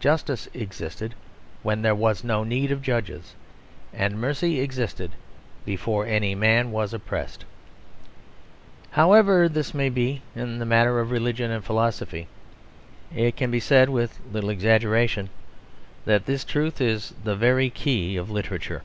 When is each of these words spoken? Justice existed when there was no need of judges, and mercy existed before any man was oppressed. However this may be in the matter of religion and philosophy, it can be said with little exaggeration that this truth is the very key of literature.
Justice 0.00 0.48
existed 0.52 1.14
when 1.62 1.80
there 1.80 1.94
was 1.94 2.22
no 2.22 2.44
need 2.44 2.70
of 2.70 2.82
judges, 2.82 3.34
and 3.94 4.20
mercy 4.20 4.60
existed 4.60 5.12
before 5.64 6.04
any 6.04 6.34
man 6.34 6.72
was 6.72 6.92
oppressed. 6.92 7.46
However 8.90 9.48
this 9.48 9.72
may 9.72 9.88
be 9.88 10.20
in 10.36 10.58
the 10.58 10.66
matter 10.66 11.00
of 11.00 11.10
religion 11.10 11.50
and 11.50 11.64
philosophy, 11.64 12.28
it 13.16 13.34
can 13.34 13.50
be 13.50 13.60
said 13.60 13.88
with 13.88 14.20
little 14.30 14.50
exaggeration 14.50 15.30
that 16.04 16.26
this 16.26 16.44
truth 16.44 16.78
is 16.78 17.14
the 17.24 17.34
very 17.34 17.70
key 17.70 18.14
of 18.18 18.30
literature. 18.30 18.82